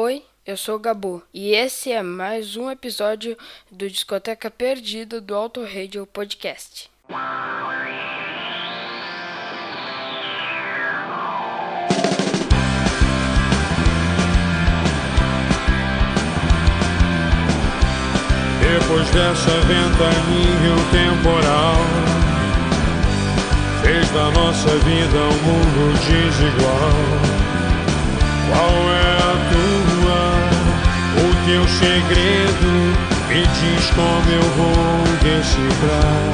[0.00, 3.36] Oi, eu sou o Gabu e esse é mais um episódio
[3.68, 6.88] do Discoteca Perdida do Auto Radio Podcast.
[18.60, 21.74] Depois dessa ventania o temporal
[23.82, 26.92] Fez da nossa vida um mundo desigual
[28.48, 29.17] Qual é
[31.48, 32.70] teu segredo
[33.28, 36.32] Me diz como eu vou decifrar.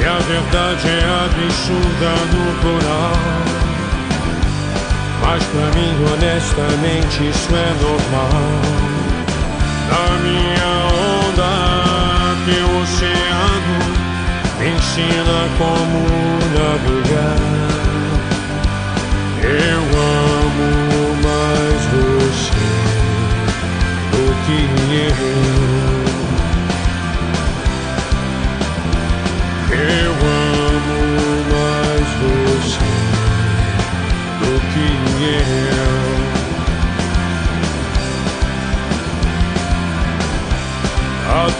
[0.00, 3.20] E a verdade é absurda no plural.
[5.22, 8.42] Mas pra mim, honestamente, isso é normal.
[9.88, 10.72] Da minha
[11.28, 11.52] onda,
[12.44, 13.78] teu oceano
[14.58, 15.98] Me ensina como
[16.54, 17.69] navegar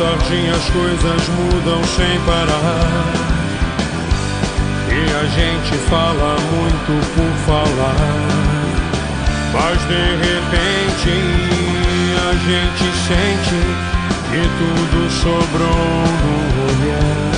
[0.00, 3.12] À tardinha as coisas mudam sem parar.
[4.88, 7.94] E a gente fala muito por falar.
[9.52, 11.12] Mas de repente
[12.16, 13.60] a gente sente
[14.30, 15.68] que tudo sobrou
[16.24, 16.34] no
[16.64, 17.29] olhar.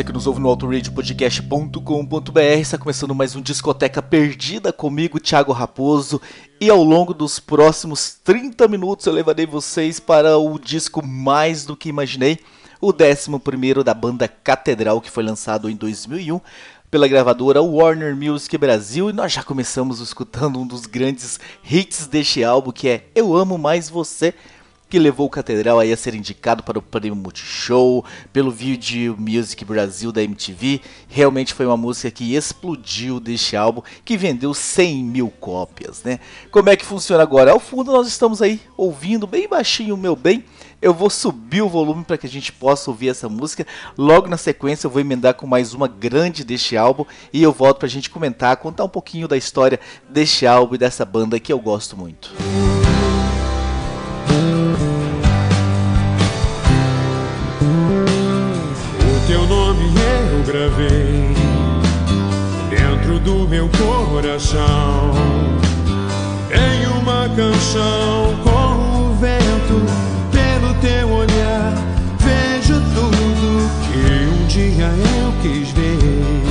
[0.00, 6.18] Você que nos ouve no autoradiopodcast.com.br, está começando mais um Discoteca Perdida comigo, Thiago Raposo,
[6.58, 11.76] e ao longo dos próximos 30 minutos eu levarei vocês para o disco Mais do
[11.76, 12.38] que Imaginei,
[12.80, 16.40] o 11º da banda Catedral, que foi lançado em 2001
[16.90, 22.42] pela gravadora Warner Music Brasil, e nós já começamos escutando um dos grandes hits deste
[22.42, 24.32] álbum, que é Eu Amo Mais Você,
[24.90, 29.64] que levou o Catedral aí a ser indicado para o Prêmio Multishow, pelo Video Music
[29.64, 30.80] Brasil da MTV.
[31.08, 36.18] Realmente foi uma música que explodiu deste álbum, que vendeu 100 mil cópias, né?
[36.50, 37.52] Como é que funciona agora?
[37.52, 40.44] Ao fundo nós estamos aí ouvindo bem baixinho, meu bem.
[40.82, 43.66] Eu vou subir o volume para que a gente possa ouvir essa música.
[43.96, 47.78] Logo na sequência eu vou emendar com mais uma grande deste álbum e eu volto
[47.78, 49.78] para a gente comentar, contar um pouquinho da história
[50.08, 52.32] deste álbum e dessa banda que eu gosto muito.
[52.66, 52.69] O
[60.70, 61.34] gravei
[62.70, 65.10] dentro do meu coração.
[67.36, 69.86] canção com o vento,
[70.32, 71.74] pelo teu olhar,
[72.18, 74.90] vejo tudo que um dia
[75.22, 76.42] eu quis ver.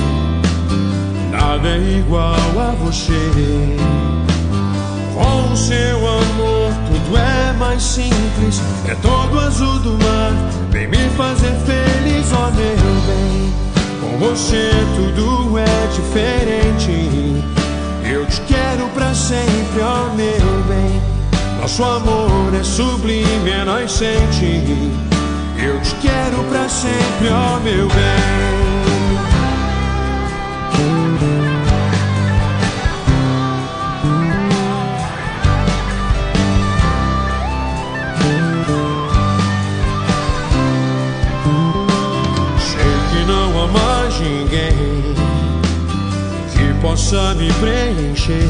[1.30, 3.76] Nada é igual a você.
[5.14, 8.62] Com o seu amor, tudo é mais simples.
[8.88, 9.99] É todo azul do
[14.20, 17.42] você, tudo é diferente.
[18.04, 21.02] Eu te quero pra sempre, ó meu bem.
[21.58, 24.62] Nosso amor é sublime, é nascente.
[25.58, 28.59] Eu te quero pra sempre, ó meu bem.
[46.90, 48.48] Possa me preencher.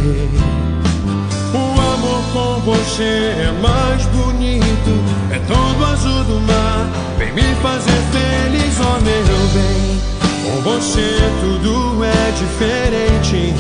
[1.53, 4.93] O amor com você é mais bonito,
[5.31, 6.89] é todo azul do mar.
[7.19, 10.01] Vem me fazer feliz, ó meu bem.
[10.43, 13.55] Com você tudo é diferente.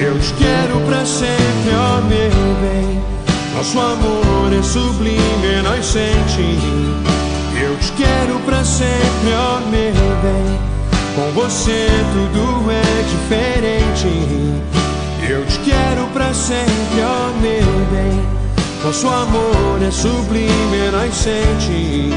[0.00, 3.02] Eu te quero pra sempre, ó meu bem.
[3.52, 6.56] Nosso amor é sublime, é nascente.
[7.60, 9.92] Eu te quero pra sempre, ó meu
[10.22, 10.71] bem.
[11.14, 14.08] Com você tudo é diferente.
[15.28, 18.26] Eu te quero pra sempre, ó meu bem.
[18.82, 22.10] Nosso amor é sublime, é nascente.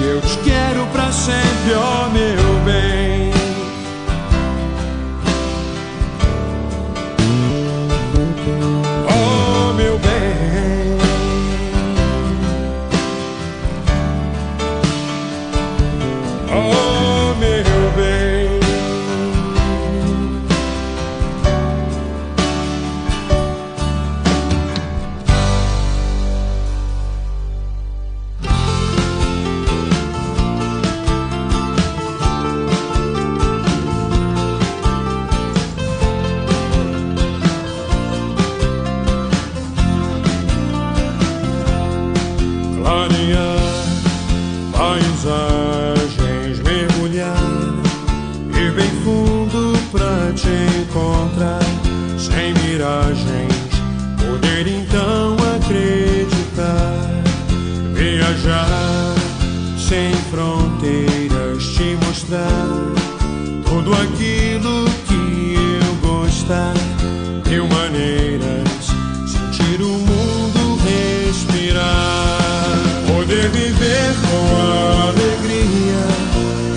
[0.00, 3.13] Eu te quero pra sempre, ó meu bem.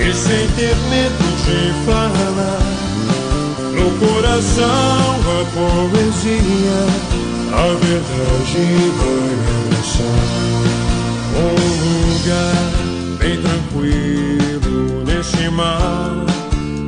[0.07, 2.61] E sem ter medo de falar.
[3.73, 6.79] No coração a poesia,
[7.51, 8.63] a verdade
[8.97, 9.29] vai
[9.65, 10.27] abraçar.
[11.35, 11.55] Um
[12.13, 12.67] lugar
[13.19, 16.25] bem tranquilo nesse mar,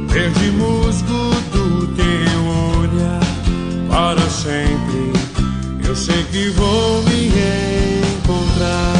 [0.08, 2.42] verde musgo do teu
[2.80, 3.20] olhar.
[3.90, 5.12] Para sempre
[5.86, 7.28] eu sei que vou me
[8.22, 8.94] encontrar.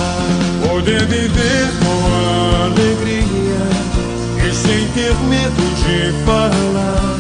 [0.68, 3.49] Poder viver com alegria
[4.60, 7.18] sem ter medo de falar.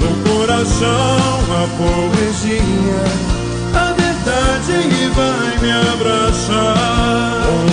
[0.00, 3.04] No coração a poesia,
[3.74, 7.46] a verdade vai me abraçar.
[7.50, 7.66] Um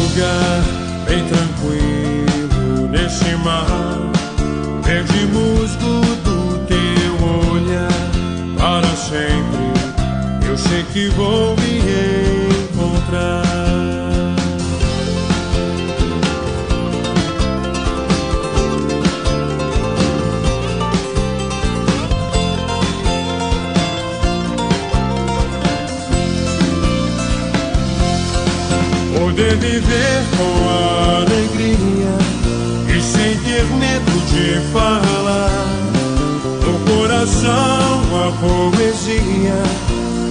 [0.00, 0.58] lugar
[1.06, 4.10] bem tranquilo nesse mar,
[4.82, 7.14] verde musgo do teu
[7.52, 8.06] olhar.
[8.58, 9.66] Para sempre
[10.48, 11.80] eu sei que vou me
[12.64, 13.55] encontrar.
[30.36, 32.14] Com alegria
[32.88, 35.66] e sem ter medo de falar.
[36.64, 39.62] No coração a poesia,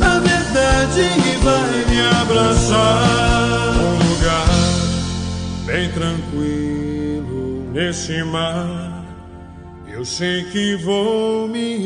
[0.01, 1.09] a verdade
[1.43, 3.75] vai me abraçar.
[3.79, 4.47] Um lugar
[5.65, 9.03] bem tranquilo nesse mar,
[9.87, 11.77] eu sei que vou me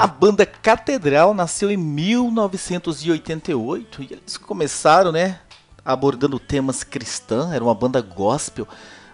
[0.00, 5.40] A banda Catedral nasceu em 1988 e eles começaram, né,
[5.84, 8.66] abordando temas cristãos, era uma banda gospel,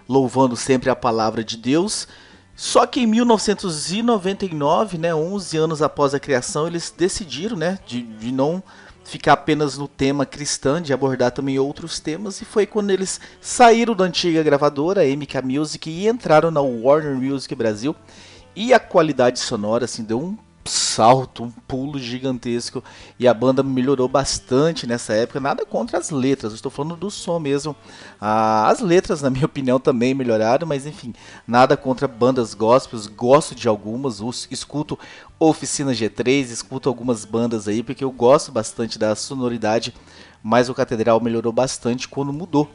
[0.07, 2.07] louvando sempre a palavra de Deus.
[2.55, 8.31] Só que em 1999, né, 11 anos após a criação, eles decidiram, né, de, de
[8.31, 8.63] não
[9.03, 13.93] ficar apenas no tema cristã, de abordar também outros temas, e foi quando eles saíram
[13.93, 17.93] da antiga gravadora, MK Music, e entraram na Warner Music Brasil.
[18.55, 22.83] E a qualidade sonora assim deu um salto, um pulo gigantesco
[23.17, 25.39] e a banda melhorou bastante nessa época.
[25.39, 27.75] Nada contra as letras, estou falando do som mesmo.
[28.19, 31.13] Ah, as letras, na minha opinião, também melhoraram, mas enfim,
[31.47, 33.07] nada contra bandas gospels.
[33.07, 34.19] Gosto de algumas,
[34.51, 34.99] escuto
[35.39, 39.93] Oficina G3, escuto algumas bandas aí porque eu gosto bastante da sonoridade.
[40.43, 42.69] Mas o Catedral melhorou bastante quando mudou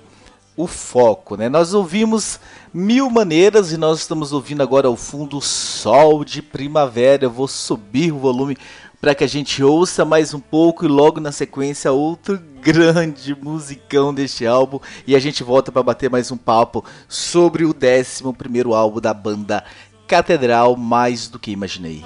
[0.56, 1.48] o foco, né?
[1.48, 2.38] Nós ouvimos
[2.72, 7.24] mil maneiras e nós estamos ouvindo agora ao fundo Sol de Primavera.
[7.24, 8.56] Eu vou subir o volume
[9.00, 14.14] para que a gente ouça mais um pouco e logo na sequência outro grande musicão
[14.14, 18.72] deste álbum e a gente volta para bater mais um papo sobre o 11 primeiro
[18.72, 19.64] álbum da banda
[20.06, 22.04] Catedral mais do que imaginei.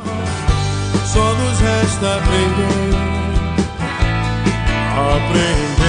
[1.13, 2.95] Só nos resta aprender,
[5.15, 5.86] aprender.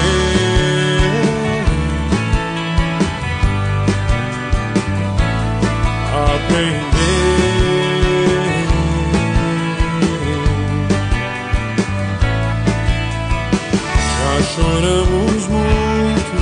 [14.14, 16.36] Já choramos muito,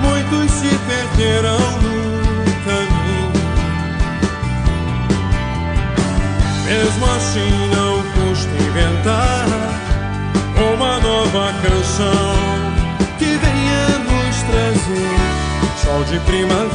[0.00, 1.96] muitos se perderão no
[2.64, 3.32] caminho.
[6.64, 9.46] Mesmo assim, não custa inventar
[10.74, 12.34] uma nova canção
[13.18, 15.28] que venha nos trazer
[15.84, 16.67] sol de primavera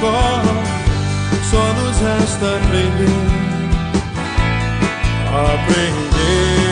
[0.00, 0.42] cor,
[1.50, 3.06] só nos resta aprender.
[5.28, 6.69] Aprender.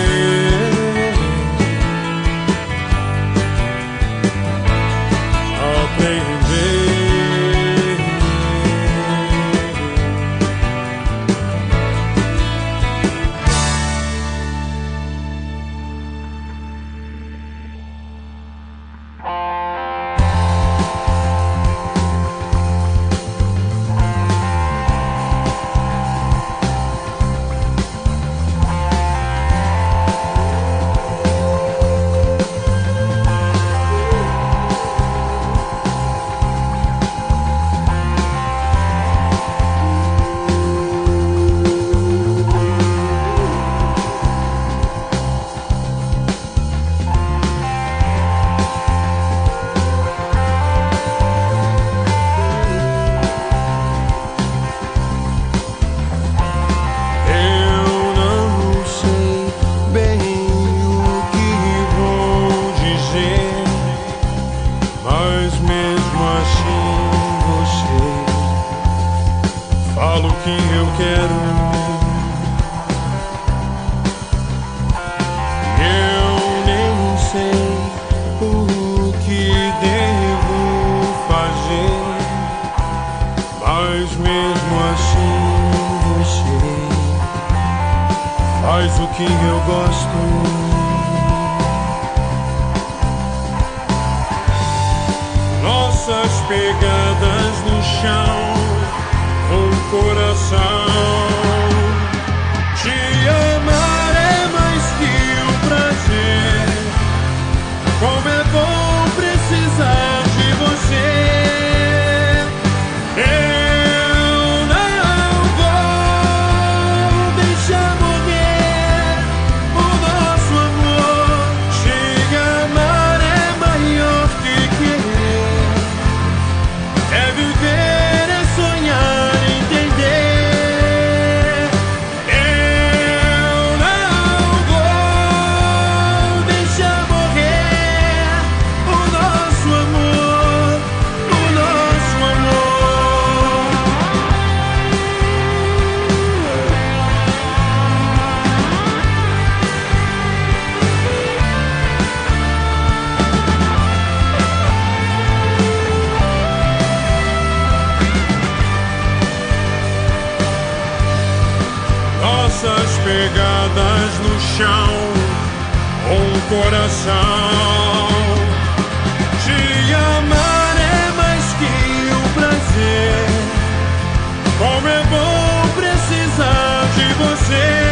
[177.18, 177.87] você.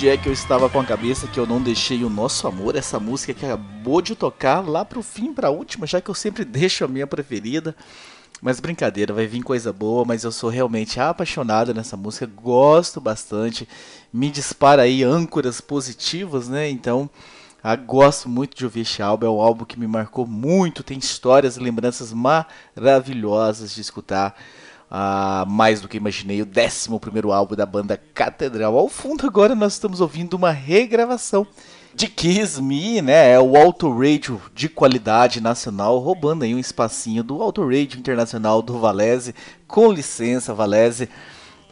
[0.00, 2.74] Onde é que eu estava com a cabeça que eu não deixei o nosso amor,
[2.74, 6.42] essa música que acabou de tocar lá pro fim, pra última, já que eu sempre
[6.46, 7.76] deixo a minha preferida.
[8.40, 13.68] Mas brincadeira, vai vir coisa boa, mas eu sou realmente apaixonado nessa música, gosto bastante,
[14.10, 16.70] me dispara aí âncoras positivas, né?
[16.70, 17.10] Então,
[17.62, 20.96] ah, gosto muito de ouvir esse álbum, é um álbum que me marcou muito, tem
[20.96, 24.34] histórias e lembranças maravilhosas de escutar.
[24.90, 28.76] Ah, mais do que imaginei, o 11 álbum da banda Catedral.
[28.76, 31.46] Ao fundo, agora nós estamos ouvindo uma regravação
[31.94, 33.32] de Kiss Me, né?
[33.32, 38.60] É o Auto Radio de qualidade nacional, roubando aí um espacinho do Auto Radio internacional
[38.60, 39.32] do Valese.
[39.68, 41.08] Com licença, Valese.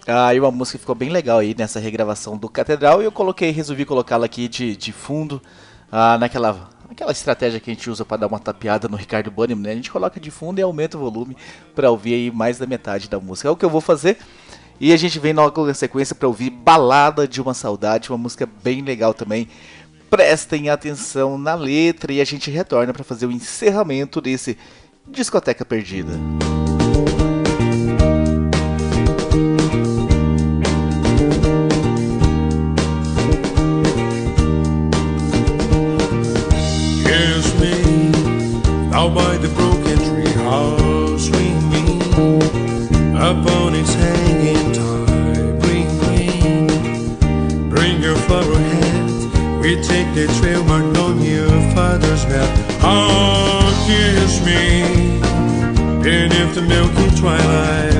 [0.07, 3.85] Ah, uma música ficou bem legal aí nessa regravação do Catedral e eu coloquei, resolvi
[3.85, 5.43] colocá-la aqui de, de fundo
[5.91, 9.63] ah, naquela aquela estratégia que a gente usa para dar uma tapeada no Ricardo Bunnyman,
[9.63, 9.73] né?
[9.73, 11.37] A gente coloca de fundo e aumenta o volume
[11.75, 13.49] para ouvir aí mais da metade da música.
[13.49, 14.19] É o que eu vou fazer.
[14.81, 18.49] E a gente vem logo na sequência para ouvir Balada de uma Saudade, uma música
[18.63, 19.49] bem legal também.
[20.09, 24.57] Prestem atenção na letra e a gente retorna para fazer o encerramento desse
[25.07, 26.13] Discoteca Perdida.
[38.99, 42.03] Out by the broken tree house swinging
[43.15, 50.99] Upon its hanging tie Bring, bring Bring your flower hat We take the trail marked
[50.99, 52.51] on your father's map.
[52.83, 54.83] Oh, kiss me.
[56.03, 57.98] Beneath the milky twilight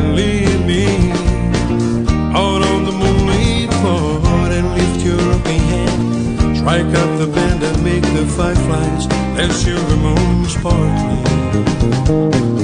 [9.49, 12.58] as you the most part.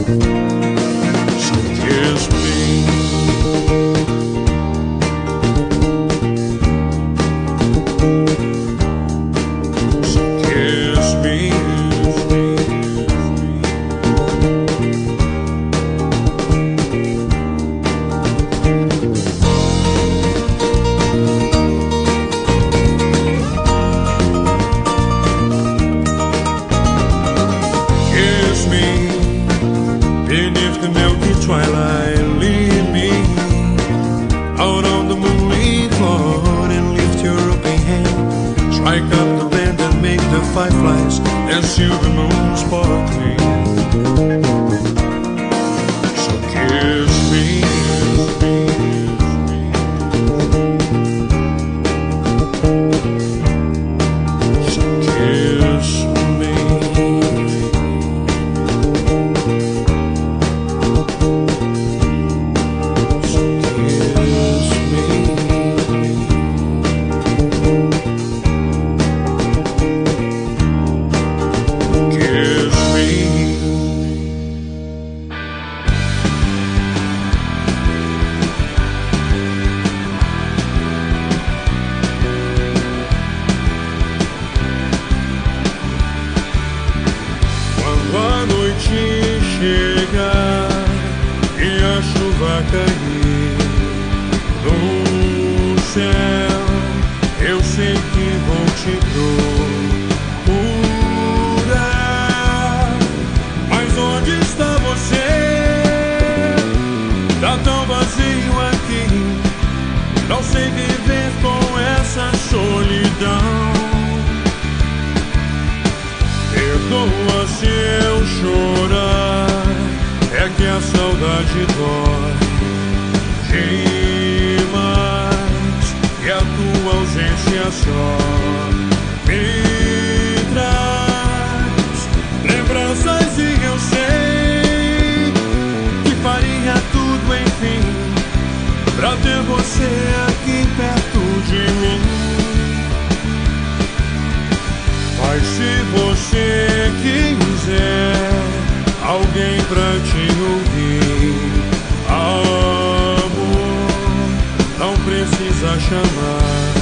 [155.88, 156.72] Chamar.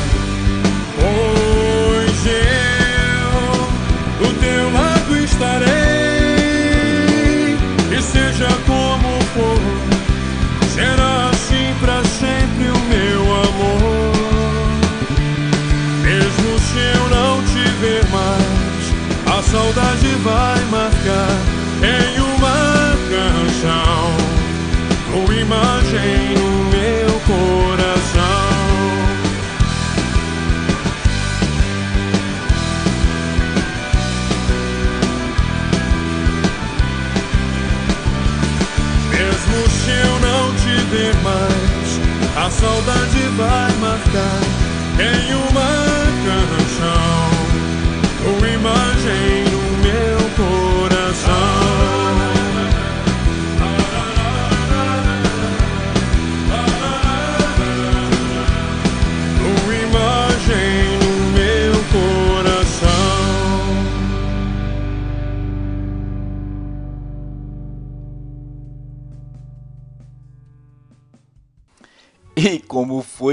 [0.96, 3.32] Pois eu
[4.18, 5.72] do teu lado estarei,
[7.90, 9.60] e seja como for,
[10.74, 14.12] será assim pra sempre o meu amor.
[16.02, 18.84] Mesmo se eu não te ver mais,
[19.26, 21.51] a saudade vai marcar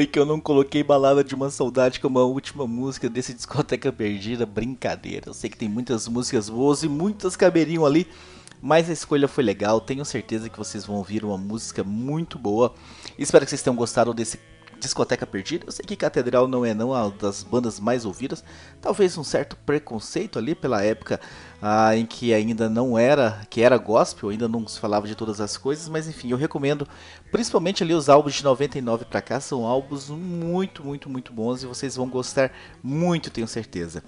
[0.09, 4.45] que eu não coloquei Balada de uma Saudade como a última música desse Discoteca Perdida?
[4.45, 5.29] Brincadeira.
[5.29, 8.07] Eu sei que tem muitas músicas boas e muitas caberiam ali,
[8.61, 9.79] mas a escolha foi legal.
[9.79, 12.73] Tenho certeza que vocês vão ouvir uma música muito boa.
[13.17, 14.39] Espero que vocês tenham gostado desse
[14.79, 15.65] Discoteca Perdida.
[15.67, 18.43] Eu sei que Catedral não é não a das bandas mais ouvidas.
[18.81, 21.19] Talvez um certo preconceito ali pela época
[21.61, 25.41] ah, em que ainda não era, que era gospel, ainda não se falava de todas
[25.41, 26.87] as coisas, mas enfim, eu recomendo,
[27.31, 31.67] principalmente ali os álbuns de 99 para cá, são álbuns muito, muito, muito bons e
[31.67, 34.03] vocês vão gostar muito, tenho certeza.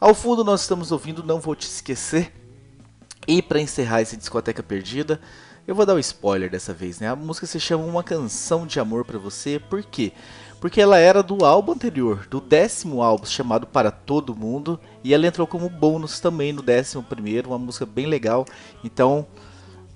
[0.00, 2.32] Ao fundo nós estamos ouvindo Não Vou Te Esquecer.
[3.28, 5.20] E para encerrar esse discoteca perdida,
[5.66, 7.08] eu vou dar o um spoiler dessa vez, né?
[7.08, 10.12] A música se chama Uma Canção de Amor para Você, por quê?
[10.60, 15.26] Porque ela era do álbum anterior, do décimo álbum chamado Para Todo Mundo, e ela
[15.26, 18.46] entrou como bônus também no décimo primeiro, uma música bem legal.
[18.82, 19.26] Então,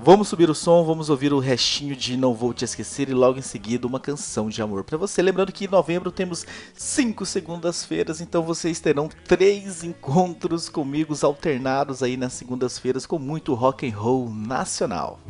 [0.03, 3.39] vamos subir o som, vamos ouvir o restinho de Não Vou Te Esquecer e logo
[3.39, 5.21] em seguida uma canção de amor para você.
[5.21, 12.17] Lembrando que em novembro temos cinco segundas-feiras, então vocês terão três encontros comigo alternados aí
[12.17, 15.21] nas segundas-feiras com muito rock and roll nacional.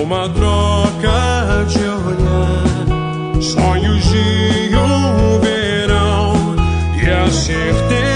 [0.00, 6.34] Uma troca de olhar, sonhos de um verão
[7.02, 8.15] e a certeza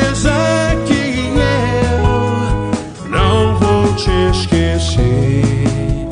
[4.02, 6.08] te esquecer,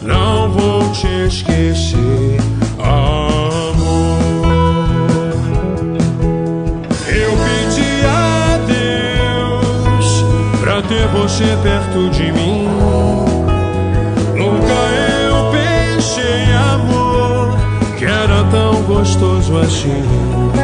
[0.00, 2.38] não vou te esquecer,
[2.78, 3.74] amor.
[7.08, 10.24] Eu pedi a Deus
[10.60, 12.68] pra ter você perto de mim.
[14.36, 14.78] Nunca
[15.28, 17.58] eu pensei, amor,
[17.98, 20.63] que era tão gostoso assim.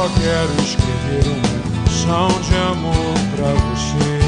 [0.00, 4.18] Só quero escrever uma canção de amor pra você.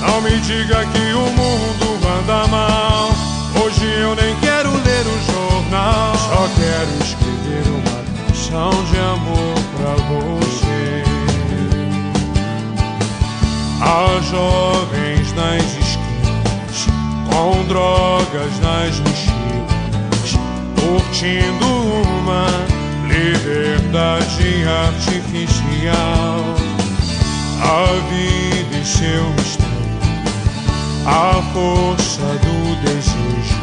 [0.00, 3.10] Não me diga que o mundo anda mal.
[3.60, 6.14] Hoje eu nem quero ler o jornal.
[6.18, 11.02] Só quero escrever uma canção de amor pra você.
[13.80, 16.86] Há jovens nas esquinas,
[17.28, 20.38] com drogas nas mochilas,
[20.76, 21.87] curtindo
[24.66, 26.40] artificial.
[27.60, 29.68] A vida e seu mistério
[31.08, 33.58] a força do desejo.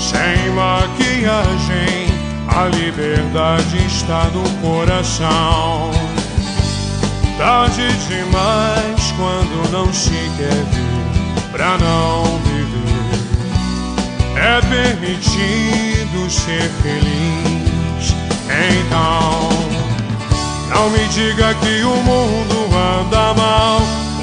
[0.00, 2.08] Sem maquiagem,
[2.48, 5.90] a liberdade está no coração.
[7.38, 12.76] Tarde demais quando não se quer ver, pra não viver.
[14.36, 17.65] É permitido ser feliz.
[20.86, 23.80] Não me diga que o mundo anda mal.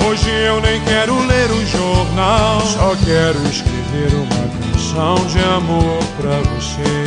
[0.08, 2.62] Hoje eu nem quero ler o jornal.
[2.62, 7.04] Só quero escrever uma canção de amor pra você.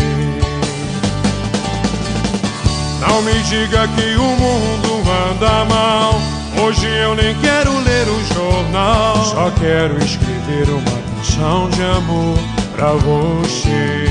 [3.01, 6.21] Não me diga que o mundo anda mal.
[6.63, 9.25] Hoje eu nem quero ler o jornal.
[9.25, 12.39] Só quero escrever uma canção de amor
[12.75, 14.06] pra você.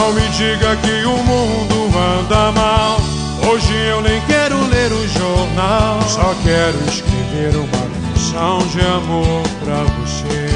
[0.00, 2.98] Não me diga que o mundo anda mal.
[3.46, 6.00] Hoje eu nem quero ler o jornal.
[6.08, 10.48] Só quero escrever uma canção de amor pra você.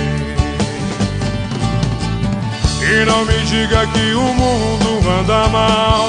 [2.80, 6.08] E não me diga que o mundo anda mal.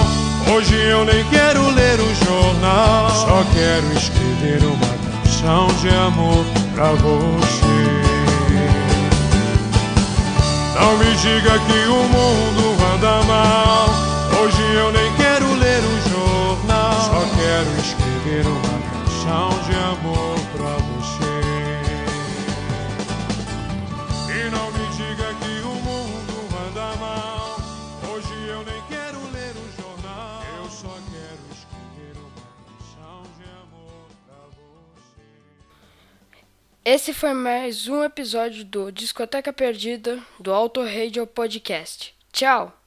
[0.56, 3.10] Hoje eu nem quero ler o jornal.
[3.10, 8.16] Só quero escrever uma canção de amor pra você.
[10.80, 12.75] Não me diga que o mundo
[13.06, 13.88] anda mal.
[14.42, 17.02] Hoje eu nem quero ler o jornal.
[17.02, 21.36] Só quero escrever uma canção de amor pra você.
[24.32, 26.34] E não me diga que o mundo
[26.68, 27.58] anda mal.
[28.12, 30.42] Hoje eu nem quero ler o jornal.
[30.58, 35.22] Eu só quero escrever uma canção de amor pra você.
[36.84, 42.16] Esse foi mais um episódio do Discoteca Perdida do Auto Radio Podcast.
[42.32, 42.85] Tchau!